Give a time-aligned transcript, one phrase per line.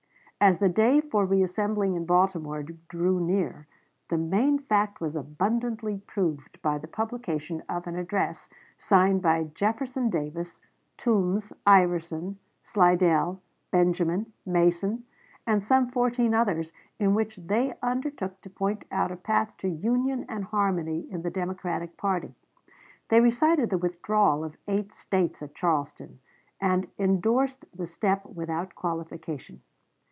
[0.43, 3.67] As the day for reassembling in Baltimore drew near,
[4.09, 10.09] the main fact was abundantly proved by the publication of an address, signed by Jefferson
[10.09, 10.59] Davis,
[10.97, 15.03] Toombs, Iverson, Slidell, Benjamin, Mason,
[15.45, 20.25] and some fourteen others, in which they undertook to point out a path to union
[20.27, 22.33] and harmony in the Democratic party.
[23.09, 26.17] They recited the withdrawal of eight States at Charleston,
[26.59, 29.61] and indorsed the step without qualification.